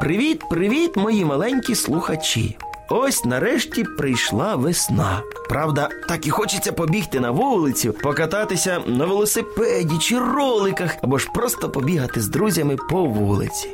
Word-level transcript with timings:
Привіт, 0.00 0.42
привіт, 0.50 0.96
мої 0.96 1.24
маленькі 1.24 1.74
слухачі. 1.74 2.56
Ось 2.88 3.24
нарешті 3.24 3.84
прийшла 3.84 4.56
весна. 4.56 5.22
Правда, 5.48 5.88
так 6.08 6.26
і 6.26 6.30
хочеться 6.30 6.72
побігти 6.72 7.20
на 7.20 7.30
вулицю, 7.30 7.92
покататися 7.92 8.80
на 8.86 9.06
велосипеді 9.06 9.98
чи 9.98 10.18
роликах, 10.18 10.96
або 11.02 11.18
ж 11.18 11.28
просто 11.34 11.70
побігати 11.70 12.20
з 12.20 12.28
друзями 12.28 12.76
по 12.90 13.04
вулиці. 13.04 13.68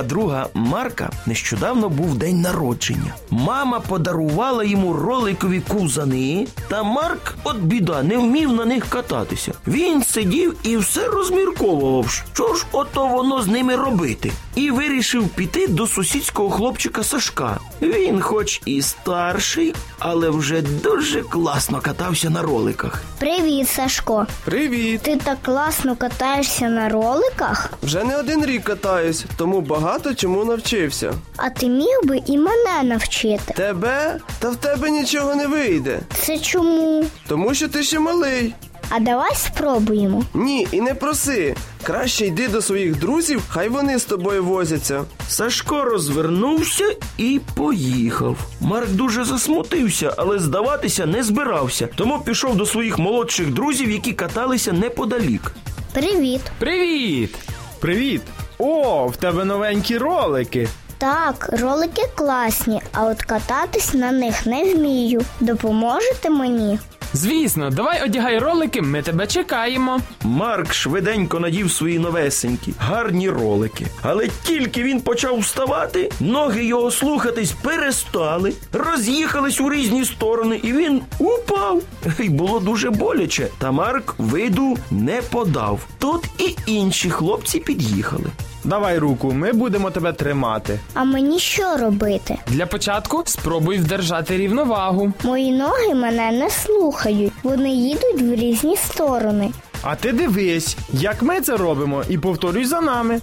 Мого 0.00 0.08
друга 0.08 0.46
Марка 0.54 1.10
нещодавно 1.26 1.88
був 1.88 2.14
день 2.14 2.40
народження. 2.40 3.14
Мама 3.30 3.80
подарувала 3.80 4.64
йому 4.64 4.92
роликові 4.92 5.60
кузани, 5.60 6.46
та 6.68 6.82
Марк, 6.82 7.34
от 7.44 7.56
біда, 7.56 8.02
не 8.02 8.16
вмів 8.16 8.52
на 8.52 8.64
них 8.64 8.86
кататися. 8.88 9.52
Він 9.66 10.04
сидів 10.04 10.56
і 10.62 10.76
все 10.76 11.08
розмірковував, 11.08 12.24
що 12.32 12.54
ж 12.54 12.66
ото 12.72 13.06
воно 13.06 13.42
з 13.42 13.46
ними 13.46 13.76
робити. 13.76 14.32
І 14.54 14.70
вирішив 14.70 15.28
піти 15.28 15.66
до 15.66 15.86
сусідського 15.86 16.50
хлопчика 16.50 17.02
Сашка. 17.02 17.58
Він, 17.82 18.20
хоч 18.20 18.62
і 18.64 18.82
старший, 18.82 19.74
але 19.98 20.30
вже 20.30 20.62
дуже 20.62 21.22
класно 21.22 21.80
катався 21.80 22.30
на 22.30 22.42
роликах. 22.42 23.02
Привіт, 23.18 23.68
Сашко. 23.68 24.26
Привіт! 24.44 25.00
Ти 25.02 25.16
так 25.16 25.38
класно 25.42 25.96
катаєшся 25.96 26.68
на 26.68 26.88
роликах, 26.88 27.70
Вже 27.82 28.04
не 28.04 28.16
один 28.16 28.46
рік 28.46 28.64
катаюсь, 28.64 29.24
тому 29.36 29.60
багато 29.60 29.89
чому 30.16 30.44
навчився. 30.44 31.12
а 31.36 31.50
ти 31.50 31.68
міг 31.68 31.98
би 32.04 32.20
і 32.26 32.38
мене 32.38 32.82
навчити. 32.82 33.54
Тебе? 33.56 34.18
Та 34.38 34.50
в 34.50 34.56
тебе 34.56 34.90
нічого 34.90 35.34
не 35.34 35.46
вийде. 35.46 36.00
Це 36.14 36.38
чому? 36.38 37.04
Тому 37.28 37.54
що 37.54 37.68
ти 37.68 37.82
ще 37.82 37.98
малий. 37.98 38.54
А 38.92 39.00
давай 39.00 39.34
спробуємо. 39.34 40.24
Ні, 40.34 40.66
і 40.72 40.80
не 40.80 40.94
проси. 40.94 41.56
Краще 41.82 42.26
йди 42.26 42.48
до 42.48 42.62
своїх 42.62 42.98
друзів, 42.98 43.42
хай 43.48 43.68
вони 43.68 43.98
з 43.98 44.04
тобою 44.04 44.44
возяться. 44.44 45.04
Сашко 45.28 45.84
розвернувся 45.84 46.84
і 47.18 47.40
поїхав. 47.54 48.36
Марк 48.60 48.88
дуже 48.90 49.24
засмутився, 49.24 50.14
але 50.16 50.38
здаватися 50.38 51.06
не 51.06 51.22
збирався, 51.22 51.88
тому 51.96 52.18
пішов 52.20 52.56
до 52.56 52.66
своїх 52.66 52.98
молодших 52.98 53.50
друзів, 53.50 53.90
які 53.90 54.12
каталися 54.12 54.72
неподалік. 54.72 55.52
Привіт. 55.92 56.40
Привіт! 56.58 57.34
Привіт! 57.80 58.22
О, 58.62 59.06
в 59.06 59.16
тебе 59.16 59.44
новенькі 59.44 59.98
ролики. 59.98 60.68
Так, 60.98 61.50
ролики 61.60 62.02
класні, 62.14 62.80
а 62.92 63.04
от 63.06 63.22
кататись 63.22 63.94
на 63.94 64.12
них 64.12 64.46
не 64.46 64.74
вмію. 64.74 65.20
Допоможете 65.40 66.30
мені? 66.30 66.78
Звісно, 67.12 67.70
давай 67.70 68.04
одягай 68.04 68.38
ролики, 68.38 68.82
ми 68.82 69.02
тебе 69.02 69.26
чекаємо. 69.26 70.00
Марк 70.22 70.72
швиденько 70.74 71.40
надів 71.40 71.70
свої 71.72 71.98
новесенькі, 71.98 72.74
гарні 72.78 73.30
ролики. 73.30 73.86
Але 74.02 74.28
тільки 74.42 74.82
він 74.82 75.00
почав 75.00 75.38
вставати, 75.38 76.10
ноги 76.20 76.64
його 76.64 76.90
слухатись 76.90 77.52
перестали, 77.62 78.52
роз'їхались 78.72 79.60
у 79.60 79.70
різні 79.70 80.04
сторони, 80.04 80.60
і 80.62 80.72
він 80.72 81.02
упав. 81.18 81.82
І 82.18 82.28
було 82.28 82.60
дуже 82.60 82.90
боляче. 82.90 83.48
Та 83.58 83.70
Марк 83.72 84.14
виду 84.18 84.76
не 84.90 85.22
подав. 85.22 85.80
Тут 85.98 86.24
і 86.38 86.56
інші 86.66 87.10
хлопці 87.10 87.60
під'їхали. 87.60 88.26
Давай 88.64 88.98
руку, 88.98 89.32
ми 89.32 89.52
будемо 89.52 89.90
тебе 89.90 90.12
тримати. 90.12 90.80
А 90.94 91.04
мені 91.04 91.38
що 91.38 91.76
робити? 91.76 92.36
Для 92.46 92.66
початку 92.66 93.22
спробуй 93.26 93.78
вдержати 93.78 94.36
рівновагу. 94.36 95.12
Мої 95.24 95.52
ноги 95.52 95.94
мене 95.94 96.32
не 96.32 96.50
слухають. 96.50 97.32
Вони 97.42 97.70
їдуть 97.70 98.20
в 98.22 98.34
різні 98.34 98.76
сторони. 98.76 99.50
А 99.82 99.94
ти 99.96 100.12
дивись, 100.12 100.76
як 100.92 101.22
ми 101.22 101.40
це 101.40 101.56
робимо, 101.56 102.02
і 102.08 102.18
повторюй 102.18 102.64
за 102.64 102.80
нами. 102.80 103.20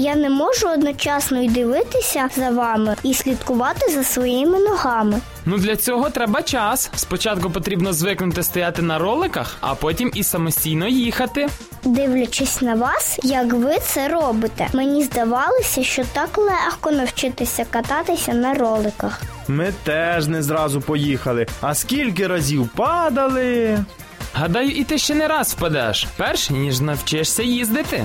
Я 0.00 0.16
не 0.16 0.30
можу 0.30 0.68
одночасно 0.68 1.40
й 1.40 1.48
дивитися 1.48 2.28
за 2.36 2.50
вами 2.50 2.96
і 3.02 3.14
слідкувати 3.14 3.92
за 3.92 4.04
своїми 4.04 4.58
ногами. 4.58 5.20
Ну 5.44 5.58
для 5.58 5.76
цього 5.76 6.10
треба 6.10 6.42
час. 6.42 6.90
Спочатку 6.96 7.50
потрібно 7.50 7.92
звикнути 7.92 8.42
стояти 8.42 8.82
на 8.82 8.98
роликах, 8.98 9.56
а 9.60 9.74
потім 9.74 10.10
і 10.14 10.22
самостійно 10.22 10.88
їхати. 10.88 11.48
Дивлячись 11.84 12.62
на 12.62 12.74
вас, 12.74 13.18
як 13.22 13.52
ви 13.52 13.78
це 13.78 14.08
робите, 14.08 14.68
мені 14.72 15.04
здавалося, 15.04 15.82
що 15.84 16.04
так 16.12 16.38
легко 16.38 16.90
навчитися 16.90 17.66
кататися 17.70 18.34
на 18.34 18.54
роликах. 18.54 19.22
Ми 19.48 19.72
теж 19.82 20.26
не 20.26 20.42
зразу 20.42 20.80
поїхали. 20.80 21.46
А 21.60 21.74
скільки 21.74 22.26
разів 22.26 22.68
падали? 22.76 23.78
Гадаю, 24.34 24.70
і 24.70 24.84
ти 24.84 24.98
ще 24.98 25.14
не 25.14 25.28
раз 25.28 25.52
впадеш, 25.52 26.06
перш 26.16 26.50
ніж 26.50 26.80
навчишся 26.80 27.42
їздити. 27.42 28.04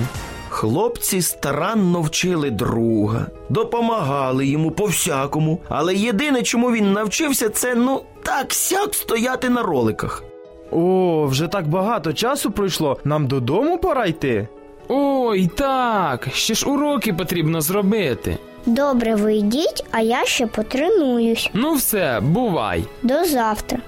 Хлопці 0.63 1.21
старанно 1.21 2.01
вчили 2.01 2.51
друга, 2.51 3.27
допомагали 3.49 4.47
йому 4.47 4.71
по 4.71 4.85
всякому. 4.85 5.59
Але 5.69 5.95
єдине, 5.95 6.43
чому 6.43 6.71
він 6.71 6.91
навчився, 6.93 7.49
це 7.49 7.75
ну 7.75 8.01
так 8.23 8.53
сяк 8.53 8.95
стояти 8.95 9.49
на 9.49 9.63
роликах. 9.63 10.23
О, 10.71 11.25
вже 11.25 11.47
так 11.47 11.67
багато 11.67 12.13
часу 12.13 12.51
пройшло. 12.51 12.97
Нам 13.03 13.27
додому 13.27 13.77
пора 13.77 14.05
йти. 14.05 14.47
Ой, 14.87 15.47
так, 15.47 16.27
ще 16.33 16.53
ж 16.53 16.69
уроки 16.69 17.13
потрібно 17.13 17.61
зробити. 17.61 18.37
Добре, 18.65 19.15
ви 19.15 19.35
йдіть, 19.35 19.85
а 19.91 20.01
я 20.01 20.25
ще 20.25 20.47
потренуюсь. 20.47 21.49
Ну 21.53 21.73
все, 21.73 22.19
бувай. 22.21 22.83
До 23.01 23.25
завтра. 23.25 23.79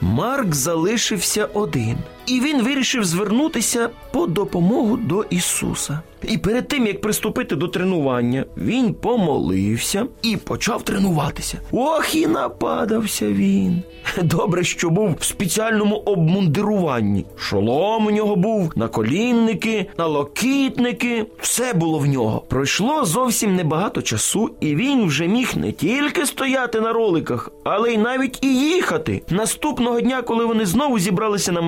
Марк 0.00 0.54
залишився 0.54 1.48
один, 1.54 1.96
і 2.26 2.40
він 2.40 2.62
вирішив 2.62 3.04
звернутися 3.04 3.90
по 4.12 4.26
допомогу 4.26 4.96
до 4.96 5.22
Ісуса. 5.30 6.00
І 6.28 6.38
перед 6.38 6.68
тим 6.68 6.86
як 6.86 7.00
приступити 7.00 7.56
до 7.56 7.68
тренування, 7.68 8.44
він 8.56 8.94
помолився 8.94 10.06
і 10.22 10.36
почав 10.36 10.82
тренуватися. 10.82 11.60
Ох, 11.72 12.14
і 12.14 12.26
нападався 12.26 13.26
він. 13.26 13.82
Добре, 14.22 14.64
що 14.64 14.90
був 14.90 15.16
в 15.20 15.24
спеціальному 15.24 15.96
обмундируванні. 15.96 17.24
Шолом 17.36 18.06
у 18.06 18.10
нього 18.10 18.36
був, 18.36 18.72
наколінники, 18.76 19.86
налокітники, 19.98 21.26
все 21.40 21.72
було 21.72 21.98
в 21.98 22.06
нього. 22.06 22.42
Пройшло 22.48 23.04
зовсім 23.04 23.56
небагато 23.56 24.02
часу, 24.02 24.50
і 24.60 24.74
він 24.74 25.06
вже 25.06 25.26
міг 25.26 25.52
не 25.56 25.72
тільки 25.72 26.26
стояти 26.26 26.80
на 26.80 26.92
роликах, 26.92 27.50
але 27.64 27.92
й 27.92 27.98
навіть 27.98 28.38
і 28.44 28.54
їхати. 28.54 29.22
Наступного 29.30 30.00
дня, 30.00 30.22
коли 30.22 30.44
вони 30.44 30.66
знову 30.66 30.98
зібралися 30.98 31.52
на 31.52 31.60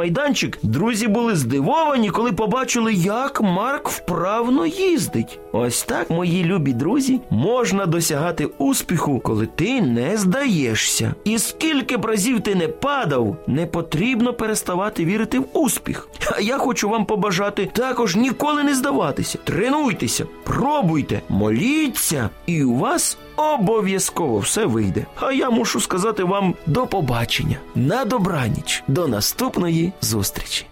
майданчик, 0.46 0.58
друзі 0.62 1.08
були 1.08 1.36
здивовані, 1.36 2.10
коли 2.10 2.32
побачили, 2.32 2.92
як 2.94 3.40
Марк 3.40 3.88
вправно 3.88 4.66
їздить. 4.66 5.38
Ось 5.52 5.82
так, 5.82 6.10
мої 6.10 6.44
любі 6.44 6.72
друзі, 6.72 7.20
можна 7.30 7.86
досягати 7.86 8.46
успіху, 8.58 9.20
коли 9.20 9.46
ти 9.46 9.80
не 9.80 10.16
здаєшся. 10.16 11.14
І 11.24 11.38
скільки 11.38 11.96
б 11.96 12.04
разів 12.04 12.40
ти 12.40 12.54
не 12.54 12.68
падав, 12.68 13.36
не 13.46 13.66
потрібно 13.66 14.32
переставати 14.32 15.04
вірити 15.04 15.38
в 15.38 15.46
успіх. 15.52 16.08
А 16.36 16.40
я 16.40 16.58
хочу 16.58 16.88
вам 16.88 17.06
побажати 17.06 17.66
також 17.72 18.16
ніколи 18.16 18.62
не 18.62 18.74
здаватися. 18.74 19.38
Тренуйтеся, 19.44 20.26
пробуйте, 20.44 21.22
моліться, 21.28 22.30
і 22.46 22.64
у 22.64 22.76
вас 22.76 23.18
обов'язково 23.36 24.38
все 24.38 24.66
вийде. 24.66 25.06
А 25.20 25.32
я 25.32 25.50
мушу 25.50 25.80
сказати 25.80 26.24
вам 26.24 26.54
до 26.66 26.86
побачення, 26.86 27.56
на 27.74 28.04
добраніч, 28.04 28.84
до 28.88 29.08
наступної 29.08 29.92
зустрічі. 30.00 30.66